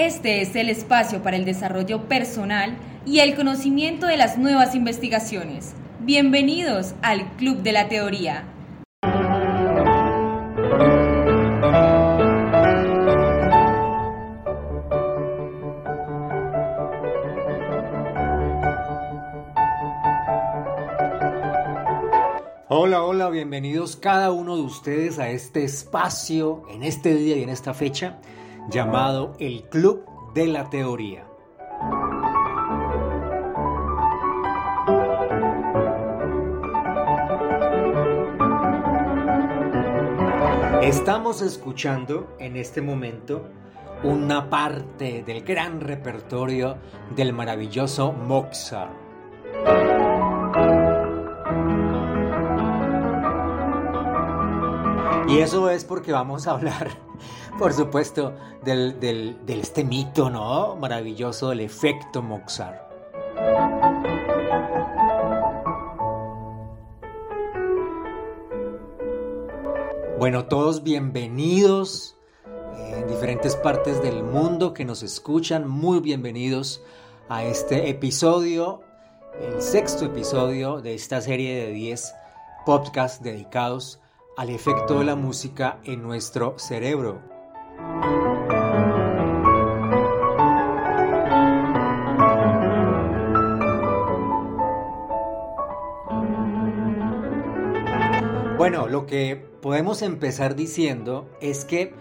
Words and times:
Este 0.00 0.42
es 0.42 0.54
el 0.54 0.68
espacio 0.68 1.24
para 1.24 1.36
el 1.36 1.44
desarrollo 1.44 2.06
personal 2.06 2.76
y 3.04 3.18
el 3.18 3.34
conocimiento 3.34 4.06
de 4.06 4.16
las 4.16 4.38
nuevas 4.38 4.76
investigaciones. 4.76 5.74
Bienvenidos 5.98 6.94
al 7.02 7.28
Club 7.32 7.62
de 7.62 7.72
la 7.72 7.88
Teoría. 7.88 8.44
Hola, 22.68 23.02
hola, 23.02 23.30
bienvenidos 23.30 23.96
cada 23.96 24.30
uno 24.30 24.54
de 24.54 24.62
ustedes 24.62 25.18
a 25.18 25.28
este 25.30 25.64
espacio 25.64 26.62
en 26.70 26.84
este 26.84 27.16
día 27.16 27.36
y 27.36 27.42
en 27.42 27.48
esta 27.48 27.74
fecha 27.74 28.20
llamado 28.68 29.34
el 29.38 29.64
Club 29.64 30.04
de 30.34 30.46
la 30.46 30.68
Teoría. 30.68 31.24
Estamos 40.82 41.42
escuchando 41.42 42.36
en 42.38 42.56
este 42.56 42.82
momento 42.82 43.46
una 44.02 44.48
parte 44.48 45.22
del 45.26 45.42
gran 45.42 45.80
repertorio 45.80 46.76
del 47.16 47.32
maravilloso 47.32 48.12
Mozart. 48.12 49.97
Y 55.28 55.40
eso 55.40 55.68
es 55.68 55.84
porque 55.84 56.10
vamos 56.10 56.46
a 56.46 56.52
hablar, 56.52 56.88
por 57.58 57.74
supuesto, 57.74 58.34
del, 58.64 58.98
del, 58.98 59.36
este 59.46 59.84
mito, 59.84 60.30
¿no? 60.30 60.74
Maravilloso 60.76 61.50
del 61.50 61.60
efecto 61.60 62.22
Mozart. 62.22 62.80
Bueno, 70.18 70.46
todos 70.46 70.82
bienvenidos 70.82 72.16
en 72.78 73.06
diferentes 73.06 73.54
partes 73.54 74.02
del 74.02 74.24
mundo 74.24 74.72
que 74.72 74.86
nos 74.86 75.02
escuchan, 75.02 75.68
muy 75.68 76.00
bienvenidos 76.00 76.82
a 77.28 77.44
este 77.44 77.90
episodio, 77.90 78.80
el 79.38 79.60
sexto 79.60 80.06
episodio 80.06 80.80
de 80.80 80.94
esta 80.94 81.20
serie 81.20 81.66
de 81.66 81.72
10 81.72 82.14
podcasts 82.64 83.22
dedicados 83.22 84.00
al 84.38 84.48
efecto 84.50 85.00
de 85.00 85.04
la 85.04 85.16
música 85.16 85.80
en 85.82 86.00
nuestro 86.00 86.56
cerebro. 86.60 87.20
Bueno, 98.56 98.86
lo 98.86 99.06
que 99.06 99.34
podemos 99.60 100.02
empezar 100.02 100.54
diciendo 100.54 101.28
es 101.40 101.64
que 101.64 101.92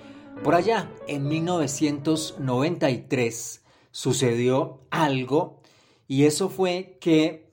por 0.43 0.53
allá, 0.53 0.91
en 1.07 1.27
1993, 1.27 3.63
sucedió 3.89 4.81
algo 4.91 5.63
y 6.07 6.25
eso 6.25 6.49
fue 6.49 6.99
que 7.01 7.49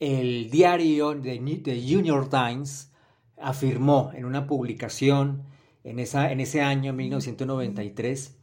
el 0.00 0.50
diario 0.50 1.14
de 1.14 1.38
New 1.38 2.02
York 2.02 2.30
Times 2.30 2.90
afirmó 3.38 4.10
en 4.14 4.24
una 4.24 4.46
publicación 4.46 5.42
en, 5.84 5.98
esa, 5.98 6.32
en 6.32 6.40
ese 6.40 6.62
año, 6.62 6.92
1993, 6.92 8.36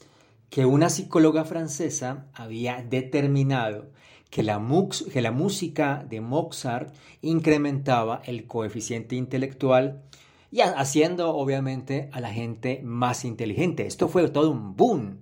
que 0.49 0.65
una 0.65 0.89
psicóloga 0.89 1.45
francesa 1.45 2.27
había 2.33 2.83
determinado 2.83 3.89
que 4.31 4.43
la, 4.43 4.59
música 4.59 6.05
de 6.09 6.21
Mozart 6.21 6.95
incrementaba 7.21 8.21
el 8.25 8.47
coeficiente 8.47 9.15
intelectual 9.15 10.03
y 10.51 10.61
haciendo 10.61 11.35
obviamente 11.35 12.09
a 12.13 12.21
la 12.21 12.31
gente 12.31 12.81
más 12.83 13.25
inteligente. 13.25 13.85
Esto 13.85 14.07
fue 14.07 14.27
todo 14.29 14.49
un 14.51 14.75
boom 14.75 15.19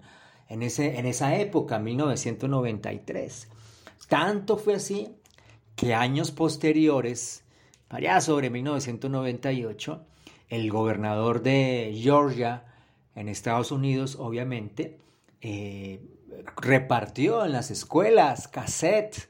en, 0.48 0.62
ese, 0.62 1.00
en 1.00 1.08
esa 1.08 1.36
época, 1.38 1.80
1993. 1.80 3.50
Tanto 4.08 4.58
fue 4.58 4.76
así 4.76 5.10
que 5.76 5.96
años 5.96 6.30
posteriores 6.32 7.44
allá 7.90 8.22
sobre 8.22 8.50
1998, 8.50 10.06
el 10.50 10.72
gobernador 10.72 11.42
de 11.42 11.96
Georgia, 12.02 12.66
en 13.16 13.28
Estados 13.28 13.72
Unidos, 13.72 14.16
obviamente, 14.20 14.98
eh, 15.42 16.02
repartió 16.62 17.46
en 17.46 17.52
las 17.52 17.72
escuelas 17.72 18.48
cassette, 18.48 19.30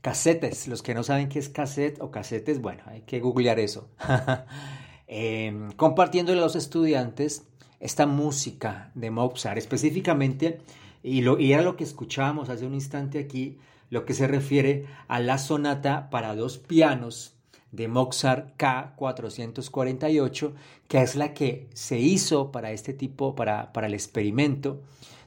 casetes. 0.00 0.68
Los 0.68 0.82
que 0.82 0.94
no 0.94 1.02
saben 1.02 1.28
qué 1.28 1.38
es 1.38 1.48
cassette 1.48 2.00
o 2.00 2.10
casetes, 2.10 2.60
bueno, 2.60 2.82
hay 2.86 3.02
que 3.02 3.20
googlear 3.20 3.58
eso. 3.58 3.88
eh, 5.08 5.68
compartiéndole 5.76 6.38
a 6.38 6.44
los 6.44 6.56
estudiantes 6.56 7.48
esta 7.80 8.06
música 8.06 8.90
de 8.94 9.10
Mozart, 9.10 9.58
específicamente, 9.58 10.60
y, 11.02 11.22
lo, 11.22 11.38
y 11.38 11.52
era 11.52 11.62
lo 11.62 11.76
que 11.76 11.84
escuchábamos 11.84 12.48
hace 12.48 12.66
un 12.66 12.74
instante 12.74 13.18
aquí, 13.18 13.58
lo 13.90 14.04
que 14.04 14.14
se 14.14 14.26
refiere 14.26 14.86
a 15.08 15.20
la 15.20 15.38
sonata 15.38 16.10
para 16.10 16.34
dos 16.34 16.58
pianos 16.58 17.35
de 17.76 17.88
Mozart 17.88 18.56
K448, 18.58 20.52
que 20.88 21.02
es 21.02 21.14
la 21.14 21.34
que 21.34 21.68
se 21.74 21.98
hizo 21.98 22.50
para 22.50 22.72
este 22.72 22.92
tipo, 22.92 23.34
para, 23.34 23.72
para 23.72 23.86
el 23.86 23.94
experimento 23.94 24.80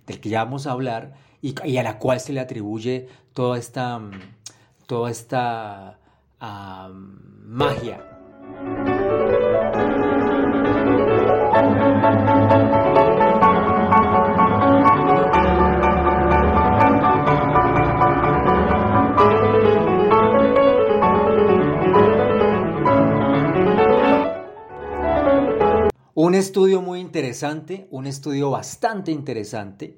del 0.08 0.20
que 0.20 0.30
ya 0.30 0.44
vamos 0.44 0.68
a 0.68 0.72
hablar 0.72 1.14
y, 1.42 1.78
a 1.78 1.84
la 1.84 2.00
cual 2.00 2.20
se 2.20 2.34
le 2.34 2.40
atribuye 2.40 3.08
toda 3.34 3.58
esta, 3.58 4.02
toda 4.88 5.12
esta 5.12 6.00
magia. 7.46 8.06
Un 26.22 26.36
estudio 26.36 26.82
muy 26.82 27.00
interesante, 27.00 27.88
un 27.92 28.06
estudio 28.06 28.50
bastante 28.50 29.10
interesante, 29.10 29.96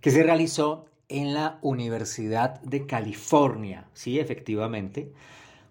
que 0.00 0.10
se 0.10 0.22
realizó 0.22 0.86
en 1.10 1.34
la 1.34 1.58
Universidad 1.60 2.58
de 2.62 2.86
California, 2.86 3.84
sí, 3.92 4.18
efectivamente, 4.18 5.12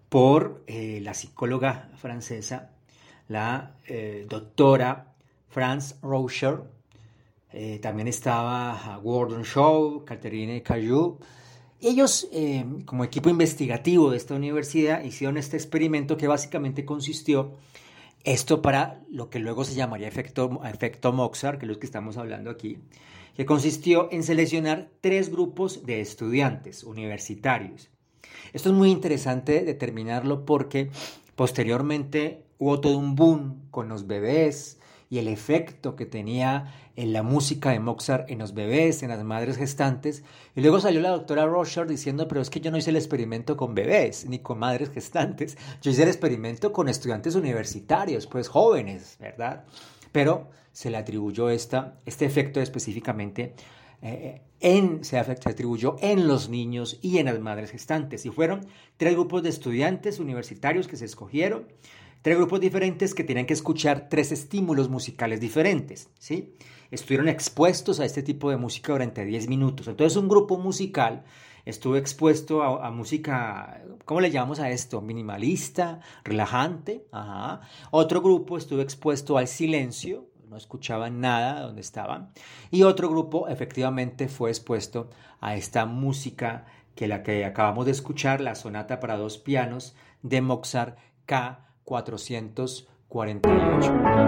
por 0.08 0.62
eh, 0.68 1.00
la 1.02 1.14
psicóloga 1.14 1.90
francesa, 1.96 2.70
la 3.26 3.74
eh, 3.88 4.24
doctora 4.28 5.14
France 5.48 5.96
Rocher. 6.00 6.60
Eh, 7.52 7.80
también 7.82 8.06
estaba 8.06 9.00
Gordon 9.02 9.42
Shaw, 9.42 10.04
Catherine 10.04 10.62
Caillou. 10.62 11.18
Ellos, 11.80 12.28
como 12.84 13.02
equipo 13.02 13.30
investigativo 13.30 14.12
de 14.12 14.16
esta 14.16 14.36
universidad, 14.36 15.02
hicieron 15.02 15.38
este 15.38 15.56
experimento 15.56 16.16
que 16.16 16.28
básicamente 16.28 16.84
consistió 16.84 17.56
esto 18.24 18.62
para 18.62 19.00
lo 19.10 19.30
que 19.30 19.38
luego 19.38 19.64
se 19.64 19.74
llamaría 19.74 20.08
efecto, 20.08 20.60
efecto 20.64 21.12
que 21.58 21.66
es 21.66 21.72
lo 21.72 21.78
que 21.78 21.86
estamos 21.86 22.16
hablando 22.16 22.50
aquí, 22.50 22.78
que 23.36 23.46
consistió 23.46 24.08
en 24.12 24.22
seleccionar 24.22 24.90
tres 25.00 25.30
grupos 25.30 25.84
de 25.86 26.00
estudiantes 26.00 26.84
universitarios. 26.84 27.90
Esto 28.52 28.70
es 28.70 28.74
muy 28.74 28.90
interesante 28.90 29.62
determinarlo 29.62 30.44
porque 30.44 30.90
posteriormente 31.34 32.44
hubo 32.58 32.80
todo 32.80 32.98
un 32.98 33.16
boom 33.16 33.62
con 33.70 33.88
los 33.88 34.06
bebés, 34.06 34.78
y 35.12 35.18
el 35.18 35.28
efecto 35.28 35.94
que 35.94 36.06
tenía 36.06 36.72
en 36.96 37.12
la 37.12 37.22
música 37.22 37.68
de 37.68 37.80
Mozart 37.80 38.30
en 38.30 38.38
los 38.38 38.54
bebés, 38.54 39.02
en 39.02 39.10
las 39.10 39.22
madres 39.22 39.58
gestantes. 39.58 40.24
Y 40.56 40.62
luego 40.62 40.80
salió 40.80 41.02
la 41.02 41.10
doctora 41.10 41.44
Rocher 41.44 41.86
diciendo, 41.86 42.26
pero 42.26 42.40
es 42.40 42.48
que 42.48 42.62
yo 42.62 42.70
no 42.70 42.78
hice 42.78 42.88
el 42.88 42.96
experimento 42.96 43.54
con 43.54 43.74
bebés 43.74 44.24
ni 44.24 44.38
con 44.38 44.58
madres 44.58 44.88
gestantes, 44.88 45.58
yo 45.82 45.90
hice 45.90 46.04
el 46.04 46.08
experimento 46.08 46.72
con 46.72 46.88
estudiantes 46.88 47.34
universitarios, 47.34 48.26
pues 48.26 48.48
jóvenes, 48.48 49.18
¿verdad? 49.20 49.66
Pero 50.12 50.48
se 50.72 50.88
le 50.88 50.96
atribuyó 50.96 51.50
esta, 51.50 52.00
este 52.06 52.24
efecto 52.24 52.62
específicamente 52.62 53.54
eh, 54.00 54.40
en, 54.60 55.04
se 55.04 55.18
atribuyó 55.18 55.96
en 56.00 56.26
los 56.26 56.48
niños 56.48 56.98
y 57.02 57.18
en 57.18 57.26
las 57.26 57.38
madres 57.38 57.70
gestantes. 57.70 58.24
Y 58.24 58.30
fueron 58.30 58.66
tres 58.96 59.12
grupos 59.12 59.42
de 59.42 59.50
estudiantes 59.50 60.20
universitarios 60.20 60.88
que 60.88 60.96
se 60.96 61.04
escogieron 61.04 61.66
tres 62.22 62.36
grupos 62.36 62.60
diferentes 62.60 63.14
que 63.14 63.24
tenían 63.24 63.46
que 63.46 63.54
escuchar 63.54 64.08
tres 64.08 64.32
estímulos 64.32 64.88
musicales 64.88 65.40
diferentes, 65.40 66.08
¿sí? 66.18 66.54
Estuvieron 66.90 67.28
expuestos 67.28 68.00
a 68.00 68.04
este 68.04 68.22
tipo 68.22 68.50
de 68.50 68.56
música 68.56 68.92
durante 68.92 69.24
10 69.24 69.48
minutos. 69.48 69.88
Entonces 69.88 70.16
un 70.16 70.28
grupo 70.28 70.58
musical 70.58 71.24
estuvo 71.64 71.96
expuesto 71.96 72.62
a, 72.62 72.90
música, 72.90 73.82
¿cómo 74.04 74.20
le 74.20 74.30
llamamos 74.30 74.60
a 74.60 74.70
esto? 74.70 75.00
Minimalista, 75.00 76.00
relajante. 76.22 77.06
Otro 77.90 78.20
grupo 78.20 78.58
estuvo 78.58 78.82
expuesto 78.82 79.38
al 79.38 79.48
silencio, 79.48 80.28
no 80.48 80.56
escuchaban 80.56 81.20
nada 81.20 81.54
de 81.54 81.60
donde 81.62 81.80
estaban. 81.80 82.32
Y 82.70 82.82
otro 82.82 83.08
grupo 83.08 83.48
efectivamente 83.48 84.28
fue 84.28 84.50
expuesto 84.50 85.08
a 85.40 85.56
esta 85.56 85.86
música 85.86 86.66
que 86.94 87.08
la 87.08 87.22
que 87.22 87.46
acabamos 87.46 87.86
de 87.86 87.92
escuchar, 87.92 88.42
la 88.42 88.54
sonata 88.54 89.00
para 89.00 89.16
dos 89.16 89.38
pianos 89.38 89.96
de 90.22 90.42
Mozart 90.42 90.98
K448. 91.84 94.22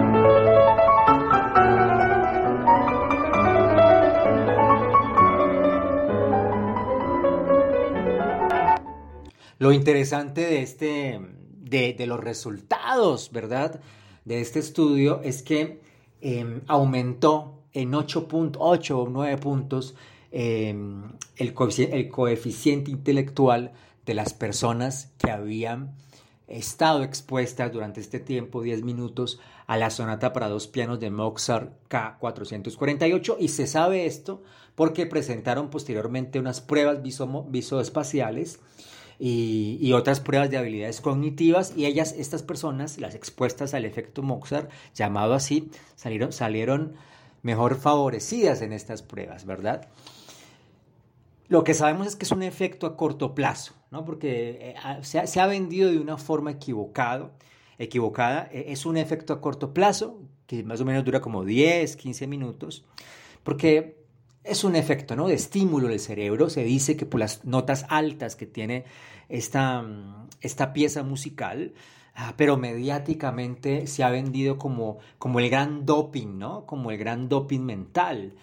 Lo 9.57 9.71
interesante 9.71 10.41
de 10.41 10.61
este, 10.61 11.21
de, 11.61 12.05
los 12.05 12.19
resultados, 12.19 13.31
¿verdad? 13.31 13.79
De 14.25 14.41
este 14.41 14.59
estudio 14.59 15.21
es 15.23 15.43
que 15.43 15.79
em, 16.21 16.59
aumentó 16.67 17.61
en 17.73 17.93
8.8 17.93 18.91
o 18.91 19.07
9 19.09 19.37
puntos 19.37 19.95
em, 20.31 21.03
el 21.37 21.53
coeficiente 21.53 22.91
intelectual 22.91 23.71
de 24.05 24.13
las 24.13 24.33
personas 24.33 25.13
que 25.17 25.31
habían 25.31 25.95
estado 26.47 27.03
expuestas 27.03 27.71
durante 27.71 28.01
este 28.01 28.19
tiempo, 28.19 28.61
10 28.61 28.83
minutos, 28.83 29.39
a 29.67 29.77
la 29.77 29.89
sonata 29.89 30.31
para 30.33 30.47
dos 30.47 30.67
pianos 30.67 30.99
de 30.99 31.09
Mozart 31.09 31.71
K448 31.89 33.37
y 33.39 33.47
se 33.47 33.67
sabe 33.67 34.05
esto 34.05 34.43
porque 34.75 35.05
presentaron 35.05 35.69
posteriormente 35.69 36.39
unas 36.39 36.61
pruebas 36.61 36.99
visoespaciales 37.01 38.59
y, 39.17 39.93
otras 39.93 40.19
pruebas 40.19 40.49
de 40.49 40.57
habilidades 40.57 41.01
cognitivas. 41.01 41.73
Y 41.75 41.85
ellas, 41.85 42.13
estas 42.17 42.43
personas, 42.43 42.99
las 42.99 43.15
expuestas 43.15 43.73
al 43.73 43.85
efecto 43.85 44.21
Mozart, 44.21 44.69
llamado 44.93 45.33
así, 45.33 45.69
salieron, 45.95 46.33
salieron 46.33 46.95
mejor 47.41 47.75
favorecidas 47.75 48.61
en 48.61 48.73
estas 48.73 49.01
pruebas, 49.01 49.45
¿verdad? 49.45 49.87
Lo 51.47 51.63
que 51.63 51.73
sabemos 51.73 52.07
es 52.07 52.15
que 52.15 52.25
es 52.25 52.31
un 52.31 52.43
efecto 52.43 52.87
a 52.87 52.97
corto 52.97 53.35
plazo, 53.35 53.73
¿no? 53.95 54.03
porque 54.03 54.59
eh, 54.59 54.75
se, 55.03 55.25
se, 55.25 55.39
ha 55.39 55.47
vendido 55.47 55.89
de 55.89 55.99
una 55.99 56.17
forma 56.17 56.51
equivocado, 56.51 57.31
equivocada. 57.77 58.49
E, 58.51 58.73
es 58.73 58.85
un 58.85 58.97
efecto 58.97 59.31
a 59.31 59.39
corto 59.39 59.73
plazo 59.73 60.19
que 60.47 60.63
más 60.63 60.81
o 60.81 60.85
menos 60.85 61.05
dura 61.05 61.21
como 61.21 61.45
10, 61.45 61.95
15 61.95 62.27
minutos, 62.27 62.83
porque 63.43 64.03
es 64.43 64.65
un 64.65 64.75
efecto 64.75 65.15
¿no? 65.15 65.27
de 65.27 65.35
estímulo 65.35 65.87
del 65.87 66.01
cerebro. 66.01 66.49
Se 66.49 66.63
dice 66.65 66.97
que 66.97 67.05
por 67.05 67.21
las 67.21 67.45
notas 67.45 67.85
altas 67.87 68.35
que 68.35 68.45
tiene 68.45 68.83
esta, 69.29 69.85
esta 70.41 70.73
pieza 70.73 71.01
musical, 71.01 71.73
ah, 72.15 72.33
pero 72.35 72.57
mediáticamente 72.57 73.87
se 73.87 74.03
ha 74.03 74.09
vendido 74.09 74.57
como, 74.57 74.97
como 75.17 75.39
el 75.39 75.49
gran 75.49 75.85
doping, 75.85 76.37
¿no? 76.37 76.65
como 76.65 76.91
el 76.91 76.97
gran 76.97 77.29
doping 77.29 77.61
mental. 77.61 78.33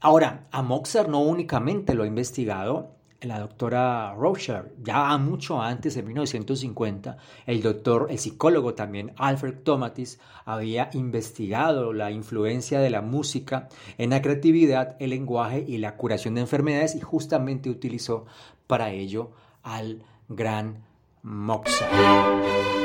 Ahora, 0.00 0.48
a 0.50 0.62
Mozart 0.62 1.10
no 1.10 1.20
únicamente 1.20 1.94
lo 1.94 2.04
ha 2.04 2.06
investigado 2.06 2.93
la 3.24 3.40
doctora 3.40 4.14
Rocher, 4.14 4.74
ya 4.82 5.16
mucho 5.18 5.60
antes, 5.60 5.96
en 5.96 6.06
1950, 6.06 7.16
el 7.46 7.62
doctor, 7.62 8.08
el 8.10 8.18
psicólogo 8.18 8.74
también, 8.74 9.12
Alfred 9.16 9.62
Tomatis, 9.62 10.20
había 10.44 10.90
investigado 10.92 11.92
la 11.92 12.10
influencia 12.10 12.80
de 12.80 12.90
la 12.90 13.00
música 13.00 13.68
en 13.98 14.10
la 14.10 14.22
creatividad, 14.22 14.96
el 15.00 15.10
lenguaje 15.10 15.64
y 15.66 15.78
la 15.78 15.96
curación 15.96 16.34
de 16.34 16.42
enfermedades 16.42 16.94
y 16.94 17.00
justamente 17.00 17.70
utilizó 17.70 18.26
para 18.66 18.90
ello 18.90 19.30
al 19.62 20.02
gran 20.28 20.84
Mozart. 21.22 22.83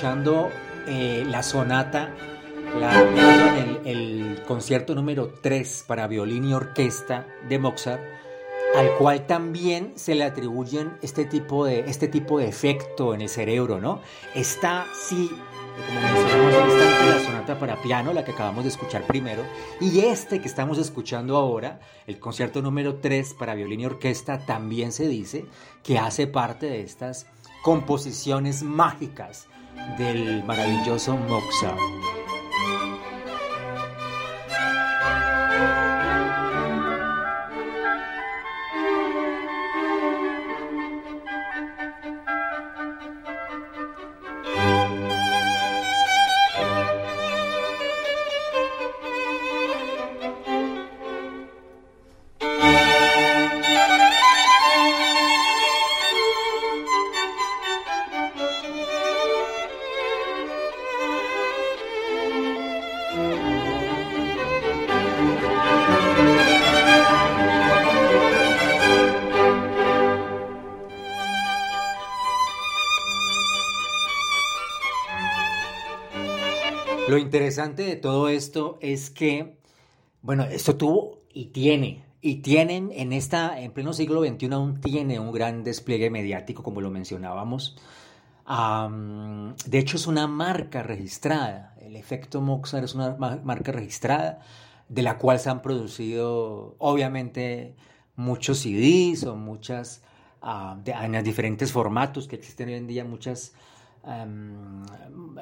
Escuchando 0.00 0.50
eh, 0.86 1.26
la 1.28 1.42
sonata, 1.42 2.14
el, 3.84 4.42
concierto 4.48 4.94
número 4.94 5.28
3 5.42 5.84
para 5.86 6.06
violín 6.06 6.44
y 6.46 6.54
orquesta 6.54 7.26
de 7.46 7.58
Mozart, 7.58 8.00
al 8.76 8.96
cual 8.96 9.26
también 9.26 9.92
se 9.96 10.14
le 10.14 10.24
atribuyen 10.24 10.96
este 11.02 11.26
tipo 11.26 11.66
de, 11.66 11.80
este 11.80 12.08
tipo 12.08 12.38
de 12.38 12.48
efecto 12.48 13.12
en 13.12 13.20
el 13.20 13.28
cerebro, 13.28 13.78
¿no? 13.78 14.00
Está, 14.34 14.86
sí, 15.06 15.30
como 15.86 16.00
mencionamos, 16.00 17.06
la 17.06 17.20
sonata 17.20 17.58
para 17.58 17.76
piano, 17.82 18.14
la 18.14 18.24
que 18.24 18.32
acabamos 18.32 18.64
de 18.64 18.70
escuchar 18.70 19.02
primero, 19.02 19.44
y 19.82 20.00
este 20.00 20.40
que 20.40 20.48
estamos 20.48 20.78
escuchando 20.78 21.36
ahora, 21.36 21.78
el 22.06 22.18
concierto 22.18 22.62
número 22.62 22.94
3 22.96 23.34
para 23.34 23.54
violín 23.54 23.80
y 23.80 23.86
orquesta, 23.86 24.46
también 24.46 24.92
se 24.92 25.08
dice 25.08 25.44
que 25.82 25.98
hace 25.98 26.26
parte 26.26 26.70
de 26.70 26.80
estas 26.80 27.26
composiciones 27.62 28.62
mágicas 28.62 29.46
del 29.98 30.42
maravilloso 30.44 31.16
Mozart. 31.16 31.78
Lo 77.10 77.18
interesante 77.18 77.82
de 77.82 77.96
todo 77.96 78.28
esto 78.28 78.78
es 78.80 79.10
que, 79.10 79.56
bueno, 80.22 80.44
esto 80.44 80.76
tuvo 80.76 81.18
y 81.34 81.46
tiene, 81.46 82.04
y 82.20 82.36
tienen 82.36 82.92
en 82.92 83.12
esta, 83.12 83.60
en 83.60 83.72
pleno 83.72 83.92
siglo 83.92 84.24
XXI 84.24 84.52
aún 84.52 84.80
tiene 84.80 85.18
un 85.18 85.32
gran 85.32 85.64
despliegue 85.64 86.08
mediático, 86.08 86.62
como 86.62 86.80
lo 86.80 86.88
mencionábamos. 86.88 87.76
de 88.46 89.78
hecho, 89.80 89.96
es 89.96 90.06
una 90.06 90.28
marca 90.28 90.84
registrada. 90.84 91.74
El 91.80 91.96
efecto 91.96 92.40
Mozart 92.40 92.84
es 92.84 92.94
una 92.94 93.16
marca 93.16 93.72
registrada 93.72 94.42
de 94.88 95.02
la 95.02 95.18
cual 95.18 95.40
se 95.40 95.50
han 95.50 95.62
producido, 95.62 96.76
obviamente, 96.78 97.74
muchos 98.14 98.58
CDs 98.58 99.24
o 99.24 99.34
muchas, 99.34 100.02
en 100.86 101.24
diferentes 101.24 101.72
formatos 101.72 102.28
que 102.28 102.36
existen 102.36 102.68
hoy 102.68 102.74
en 102.74 102.86
día, 102.86 103.04
muchas 103.04 103.52
Em, 104.04 104.82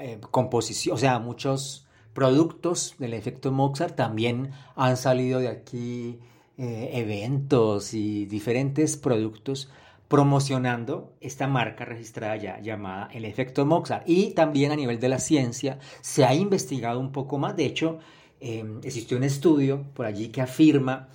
eh, 0.00 0.19
composición, 0.31 0.95
o 0.95 0.99
sea, 0.99 1.19
muchos 1.19 1.87
productos 2.12 2.97
del 2.99 3.15
efecto 3.15 3.53
Mozart 3.53 3.95
también 3.95 4.50
han 4.75 4.97
salido 4.97 5.38
de 5.38 5.49
aquí 5.49 6.19
eh, 6.57 6.91
eventos 6.95 7.95
y 7.95 8.27
diferentes 8.27 8.97
productos 8.97 9.71
promocionando 10.09 11.12
esta 11.21 11.47
marca 11.47 11.85
registrada 11.85 12.37
ya 12.37 12.61
llamada 12.61 13.09
el 13.12 13.25
efecto 13.25 13.65
Mozart. 13.65 14.03
Y 14.09 14.31
también 14.31 14.73
a 14.73 14.77
nivel 14.77 14.99
de 14.99 15.09
la 15.09 15.21
ciencia 15.21 15.79
se 16.00 16.25
ha 16.25 16.35
investigado 16.35 16.99
un 16.99 17.12
poco 17.12 17.38
más. 17.38 17.57
De 17.57 17.67
hecho, 17.67 17.99
em, 18.41 18.81
existió 18.83 19.17
un 19.17 19.25
estudio 19.25 19.85
por 19.95 20.07
allí 20.07 20.29
que 20.29 20.41
afirma 20.41 21.09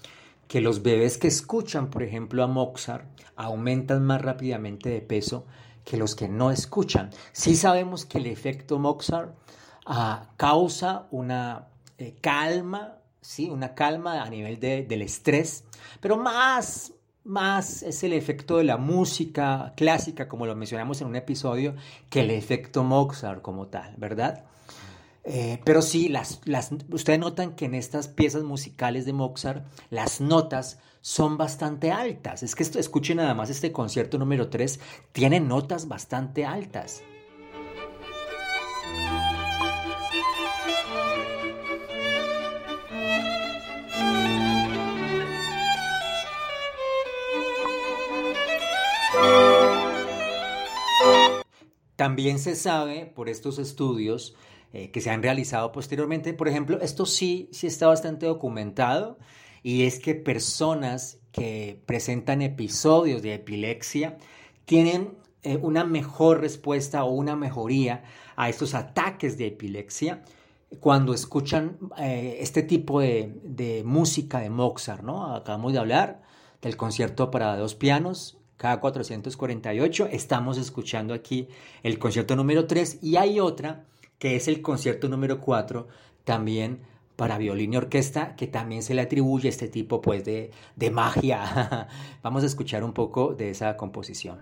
que 0.48 0.62
los 0.62 0.84
bebés 0.84 1.18
que 1.18 1.28
escuchan, 1.28 1.90
por 1.90 2.04
ejemplo, 2.04 2.44
a 2.44 2.48
Mozart 2.48 3.06
aumentan 3.36 4.06
más 4.06 4.22
rápidamente 4.22 4.90
de 4.90 5.02
peso 5.02 5.46
que 5.84 5.98
los 5.98 6.16
que 6.16 6.28
no 6.28 6.52
escuchan. 6.52 7.10
Sí 7.32 7.56
sabemos 7.56 8.06
que 8.06 8.18
el 8.18 8.28
efecto 8.28 8.80
Mozart 8.80 9.36
ah, 9.86 10.30
causa 10.38 11.08
una 11.12 11.68
eh, 11.98 12.16
calma, 12.22 12.98
¿sí? 13.22 13.50
una 13.50 13.76
calma 13.76 14.24
a 14.24 14.30
nivel 14.30 14.60
del 14.60 15.02
estrés, 15.02 15.64
pero 16.00 16.18
más, 16.18 16.94
más 17.24 17.84
es 17.84 18.04
el 18.04 18.14
efecto 18.14 18.58
de 18.58 18.64
la 18.64 18.78
música 18.78 19.74
clásica, 19.76 20.28
como 20.28 20.46
lo 20.46 20.56
mencionamos 20.56 21.02
en 21.02 21.08
un 21.08 21.16
episodio, 21.16 21.76
que 22.10 22.22
el 22.22 22.32
efecto 22.32 22.84
Mozart 22.84 23.42
como 23.42 23.68
tal, 23.68 23.96
¿verdad? 23.98 24.46
Eh, 25.26 25.62
pero 25.64 25.82
sí, 25.82 26.10
las, 26.10 26.42
las, 26.46 26.72
ustedes 26.90 27.20
notan 27.20 27.56
que 27.56 27.66
en 27.66 27.76
estas 27.76 28.08
piezas 28.08 28.44
musicales 28.44 29.06
de 29.06 29.14
Mozart, 29.14 29.66
las 29.90 30.20
notas 30.20 30.80
son 31.02 31.38
bastante 31.38 31.92
altas. 31.92 32.44
Es 32.44 32.56
que 32.56 32.64
escuchen 32.64 33.18
nada 33.18 33.34
más 33.34 33.50
este 33.50 33.72
concierto 33.72 34.18
número 34.18 34.50
3, 34.50 34.80
tiene 35.12 35.40
notas 35.40 35.88
bastante 35.88 36.46
altas. 36.46 37.04
También 51.96 52.40
se 52.40 52.56
sabe 52.56 53.06
por 53.06 53.30
estos 53.30 53.60
estudios 53.60 54.36
eh, 54.74 54.90
que 54.90 55.02
se 55.02 55.12
han 55.12 55.22
realizado 55.22 55.72
posteriormente, 55.72 56.34
por 56.34 56.48
ejemplo, 56.48 56.80
esto 56.82 57.06
sí, 57.06 57.48
sí 57.52 57.68
está 57.68 57.86
bastante 57.86 58.26
documentado 58.26 59.20
y 59.62 59.84
es 59.84 60.00
que 60.00 60.16
personas 60.16 61.20
que 61.32 61.80
presentan 61.86 62.42
episodios 62.42 63.22
de 63.22 63.36
epilepsia 63.36 64.18
tienen 64.66 65.16
eh, 65.44 65.60
una 65.62 65.84
mejor 65.84 66.42
respuesta 66.42 67.04
o 67.04 67.12
una 67.12 67.36
mejoría 67.36 68.04
a 68.36 68.50
estos 68.50 68.74
ataques 68.74 69.38
de 69.38 69.48
epilepsia 69.48 70.24
cuando 70.80 71.14
escuchan 71.14 71.78
eh, 72.00 72.38
este 72.40 72.64
tipo 72.64 73.00
de, 73.00 73.32
de, 73.44 73.84
música 73.84 74.40
de 74.40 74.50
Mozart, 74.50 75.04
¿no? 75.04 75.36
Acabamos 75.36 75.74
de 75.74 75.80
hablar 75.80 76.24
del 76.64 76.78
concierto 76.78 77.30
para 77.30 77.56
dos 77.58 77.76
pianos, 77.76 78.40
K448, 78.58 80.10
estamos 80.12 80.58
escuchando 80.58 81.14
aquí 81.14 81.48
el 81.84 82.00
concierto 82.00 82.36
número 82.36 82.66
3 82.66 83.04
y 83.04 83.18
hay 83.18 83.40
otra 83.40 83.86
que 84.20 84.36
es 84.36 84.48
el 84.48 84.62
concierto 84.62 85.10
número 85.10 85.40
4 85.42 85.88
también 86.24 86.82
para 87.16 87.38
violín 87.38 87.74
y 87.74 87.78
orquesta, 87.78 88.36
que 88.36 88.48
también 88.48 88.82
se 88.84 88.94
le 88.94 89.02
atribuye 89.02 89.50
este 89.50 89.68
tipo 89.68 90.02
pues, 90.02 90.26
de, 90.26 90.52
de 90.76 90.92
magia. 90.92 91.88
Vamos 92.24 92.44
a 92.44 92.48
escuchar 92.48 92.84
un 92.84 92.94
poco 92.94 93.34
de 93.34 93.52
esa 93.52 93.78
composición. 93.78 94.40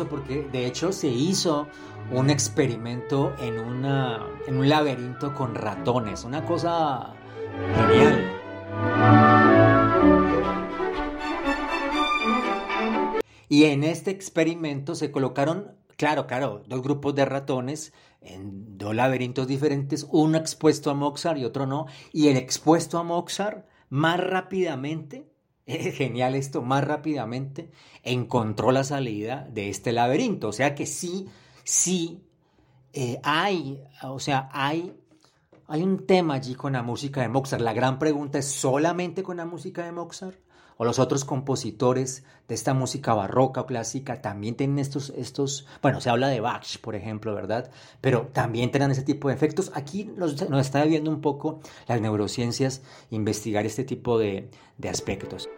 Porque 0.00 0.48
de 0.50 0.66
hecho 0.66 0.92
se 0.92 1.08
hizo 1.08 1.68
un 2.10 2.30
experimento 2.30 3.34
en, 3.38 3.56
en 4.46 4.56
un 4.56 4.68
laberinto 4.68 5.34
con 5.34 5.54
ratones, 5.54 6.24
una 6.24 6.44
cosa 6.44 7.14
genial. 7.76 8.32
Y 13.48 13.64
en 13.64 13.84
este 13.84 14.10
experimento 14.10 14.94
se 14.94 15.10
colocaron, 15.10 15.76
claro, 15.96 16.26
claro, 16.26 16.62
dos 16.66 16.82
grupos 16.82 17.14
de 17.14 17.26
ratones 17.26 17.92
en 18.22 18.78
dos 18.78 18.94
laberintos 18.94 19.46
diferentes, 19.46 20.06
uno 20.10 20.38
expuesto 20.38 20.90
a 20.90 20.94
Mozart 20.94 21.38
y 21.38 21.44
otro 21.44 21.66
no, 21.66 21.86
y 22.12 22.28
el 22.28 22.36
expuesto 22.36 22.98
a 22.98 23.02
Mozart 23.02 23.66
más 23.90 24.18
rápidamente 24.18 25.31
genial 25.66 26.34
esto, 26.34 26.62
más 26.62 26.84
rápidamente 26.84 27.70
encontró 28.02 28.72
la 28.72 28.84
salida 28.84 29.48
de 29.50 29.68
este 29.68 29.92
laberinto. 29.92 30.48
O 30.48 30.52
sea 30.52 30.74
que 30.74 30.86
sí, 30.86 31.28
sí 31.64 32.22
eh, 32.92 33.20
hay, 33.22 33.82
o 34.02 34.18
sea, 34.18 34.48
hay, 34.52 34.94
hay 35.66 35.82
un 35.82 36.06
tema 36.06 36.34
allí 36.34 36.54
con 36.54 36.72
la 36.74 36.82
música 36.82 37.20
de 37.20 37.28
Mozart. 37.28 37.62
La 37.62 37.72
gran 37.72 37.98
pregunta 37.98 38.38
es, 38.38 38.46
¿solamente 38.46 39.22
con 39.22 39.36
la 39.36 39.46
música 39.46 39.84
de 39.84 39.92
Mozart? 39.92 40.38
O 40.76 40.84
los 40.84 40.98
otros 40.98 41.24
compositores 41.24 42.24
de 42.48 42.54
esta 42.54 42.74
música 42.74 43.14
barroca 43.14 43.62
o 43.62 43.66
clásica 43.66 44.20
también 44.20 44.56
tienen 44.56 44.78
estos, 44.78 45.10
estos, 45.16 45.66
bueno, 45.80 46.00
se 46.00 46.10
habla 46.10 46.28
de 46.28 46.40
Bach, 46.40 46.78
por 46.80 46.94
ejemplo, 46.94 47.34
¿verdad? 47.34 47.70
Pero 48.00 48.28
también 48.32 48.70
tienen 48.70 48.90
ese 48.90 49.02
tipo 49.02 49.28
de 49.28 49.34
efectos. 49.34 49.72
Aquí 49.74 50.04
nos, 50.16 50.40
está 50.40 50.84
viendo 50.84 51.10
un 51.10 51.20
poco 51.20 51.60
las 51.86 52.00
neurociencias 52.00 52.82
investigar 53.10 53.66
este 53.66 53.84
tipo 53.84 54.18
de 54.18 54.48
aspectos. 54.88 55.48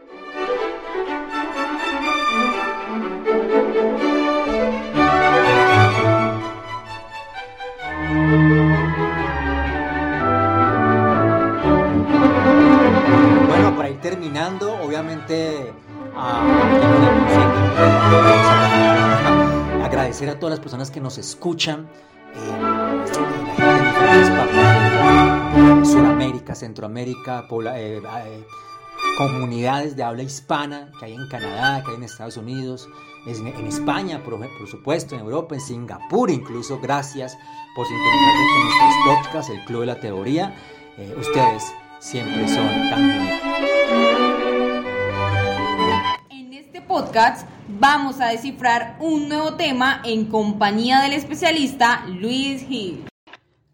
Terminando, 14.05 14.77
obviamente, 14.83 15.73
agradecer 19.83 20.29
a 20.29 20.39
todas 20.39 20.51
las 20.51 20.61
personas 20.61 20.91
que 20.91 21.01
nos 21.01 21.17
escuchan, 21.17 21.89
eh, 22.35 23.05
Sudamérica, 25.83 26.55
Centroamérica, 26.55 27.47
eh, 27.51 28.03
eh, 28.05 28.47
comunidades 29.17 29.97
de 29.97 30.03
habla 30.03 30.23
hispana 30.23 30.93
que 30.99 31.07
hay 31.07 31.15
en 31.15 31.27
Canadá, 31.31 31.83
que 31.83 31.93
hay 31.93 31.97
en 31.97 32.03
Estados 32.03 32.37
Unidos, 32.37 32.87
en, 33.27 33.67
España, 33.67 34.23
por, 34.23 34.39
por, 34.39 34.69
supuesto, 34.69 35.15
en 35.15 35.23
Europa, 35.23 35.55
en 35.55 35.63
Singapur 35.63 36.31
incluso. 36.31 36.79
Gracias 36.79 37.39
por 37.75 37.87
sintonizarse 37.87 38.43
con 38.53 38.65
nuestros 38.65 38.95
podcasts, 39.07 39.51
el 39.51 39.65
Club 39.65 39.81
de 39.81 39.87
la 39.87 39.99
Teoría. 39.99 40.55
ustedes 41.19 41.73
siempre 42.01 42.47
son 42.47 42.67
tan 42.91 43.11
geniales. 43.11 43.74
Podcast 46.95 47.49
vamos 47.67 48.21
a 48.21 48.29
descifrar 48.29 48.97
un 49.01 49.29
nuevo 49.29 49.55
tema 49.55 50.01
en 50.05 50.27
compañía 50.27 51.01
del 51.01 51.15
especialista 51.15 52.07
Luis 52.07 52.65
Gil. 52.69 53.09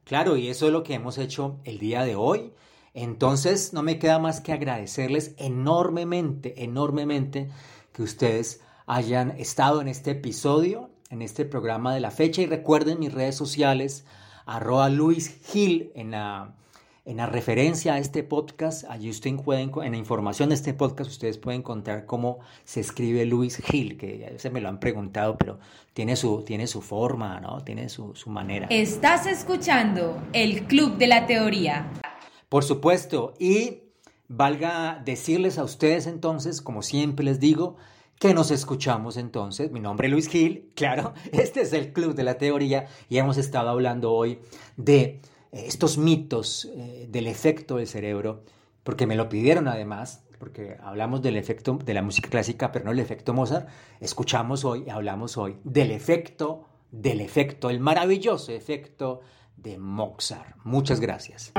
Claro, 0.04 0.38
y 0.38 0.48
eso 0.48 0.68
es 0.68 0.72
lo 0.72 0.82
que 0.82 0.94
hemos 0.94 1.18
hecho 1.18 1.60
el 1.64 1.78
día 1.78 2.02
de 2.04 2.16
hoy. 2.16 2.54
Entonces, 2.94 3.74
no 3.74 3.82
me 3.82 3.98
queda 3.98 4.18
más 4.18 4.40
que 4.40 4.54
agradecerles 4.54 5.34
enormemente, 5.36 6.64
enormemente 6.64 7.50
que 7.92 8.02
ustedes 8.02 8.62
hayan 8.86 9.32
estado 9.32 9.82
en 9.82 9.88
este 9.88 10.12
episodio, 10.12 10.88
en 11.10 11.20
este 11.20 11.44
programa 11.44 11.92
de 11.92 12.00
la 12.00 12.10
fecha. 12.10 12.40
Y 12.40 12.46
recuerden 12.46 13.00
mis 13.00 13.12
redes 13.12 13.36
sociales, 13.36 14.06
arroba 14.46 14.88
Luis 14.88 15.42
Gil 15.44 15.92
en 15.94 16.12
la 16.12 16.54
en 17.04 17.16
la 17.16 17.26
referencia 17.26 17.94
a 17.94 17.98
este 17.98 18.22
podcast, 18.22 18.84
allí 18.88 19.10
ustedes 19.10 19.40
pueden, 19.42 19.70
en 19.82 19.92
la 19.92 19.98
información 19.98 20.50
de 20.50 20.54
este 20.54 20.74
podcast, 20.74 21.10
ustedes 21.10 21.38
pueden 21.38 21.60
encontrar 21.60 22.06
cómo 22.06 22.40
se 22.64 22.80
escribe 22.80 23.24
Luis 23.24 23.56
Gil, 23.56 23.96
que 23.96 24.26
a 24.26 24.30
veces 24.30 24.52
me 24.52 24.60
lo 24.60 24.68
han 24.68 24.80
preguntado, 24.80 25.36
pero 25.36 25.58
tiene 25.94 26.16
su, 26.16 26.42
tiene 26.42 26.66
su 26.66 26.82
forma, 26.82 27.40
¿no? 27.40 27.62
Tiene 27.62 27.88
su, 27.88 28.14
su 28.14 28.30
manera. 28.30 28.66
Estás 28.70 29.26
escuchando 29.26 30.22
el 30.32 30.66
Club 30.66 30.98
de 30.98 31.06
la 31.06 31.26
Teoría. 31.26 31.90
Por 32.48 32.64
supuesto, 32.64 33.34
y 33.38 33.78
valga 34.28 35.00
decirles 35.04 35.58
a 35.58 35.64
ustedes 35.64 36.06
entonces, 36.06 36.60
como 36.60 36.82
siempre 36.82 37.24
les 37.24 37.40
digo, 37.40 37.76
que 38.20 38.34
nos 38.34 38.50
escuchamos 38.50 39.16
entonces. 39.16 39.72
Mi 39.72 39.80
nombre 39.80 40.06
es 40.06 40.12
Luis 40.12 40.28
Gil, 40.28 40.70
claro, 40.76 41.14
este 41.32 41.62
es 41.62 41.72
el 41.72 41.92
Club 41.92 42.14
de 42.14 42.24
la 42.24 42.34
Teoría 42.38 42.86
y 43.08 43.16
hemos 43.16 43.38
estado 43.38 43.70
hablando 43.70 44.12
hoy 44.12 44.38
de 44.76 45.20
estos 45.52 45.98
mitos 45.98 46.68
eh, 46.76 47.06
del 47.08 47.26
efecto 47.26 47.76
del 47.76 47.86
cerebro, 47.86 48.44
porque 48.82 49.06
me 49.06 49.16
lo 49.16 49.28
pidieron 49.28 49.68
además, 49.68 50.24
porque 50.38 50.76
hablamos 50.82 51.22
del 51.22 51.36
efecto 51.36 51.78
de 51.84 51.94
la 51.94 52.02
música 52.02 52.30
clásica, 52.30 52.72
pero 52.72 52.86
no 52.86 52.92
el 52.92 52.98
efecto 52.98 53.34
Mozart, 53.34 53.68
escuchamos 54.00 54.64
hoy, 54.64 54.88
hablamos 54.88 55.36
hoy 55.36 55.58
del 55.64 55.90
efecto, 55.90 56.64
del 56.90 57.20
efecto, 57.20 57.70
el 57.70 57.80
maravilloso 57.80 58.52
efecto 58.52 59.20
de 59.56 59.78
Mozart. 59.78 60.56
Muchas 60.64 61.00
gracias. 61.00 61.52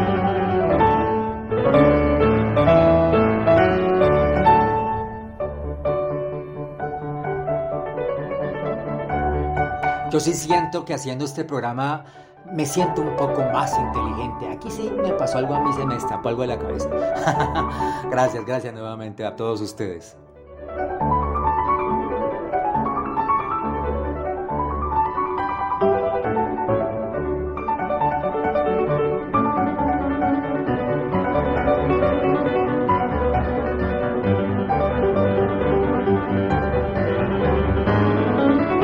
Yo 10.11 10.19
sí 10.19 10.33
siento 10.33 10.83
que 10.83 10.93
haciendo 10.93 11.23
este 11.23 11.45
programa 11.45 12.03
me 12.51 12.65
siento 12.65 13.01
un 13.01 13.15
poco 13.15 13.41
más 13.53 13.77
inteligente. 13.77 14.47
Aquí 14.47 14.69
sí 14.69 14.91
me 15.01 15.11
pasó 15.13 15.37
algo 15.37 15.55
a 15.55 15.61
mí, 15.61 15.73
se 15.73 15.85
me 15.85 15.95
escapó 15.95 16.29
algo 16.29 16.41
de 16.41 16.47
la 16.47 16.59
cabeza. 16.59 16.89
gracias, 18.09 18.45
gracias 18.45 18.73
nuevamente 18.73 19.25
a 19.25 19.35
todos 19.35 19.61
ustedes. 19.61 20.17